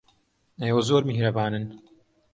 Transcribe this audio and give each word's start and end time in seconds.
ئێوە 0.63 0.81
زۆر 0.89 1.03
میهرەبانن. 1.09 1.65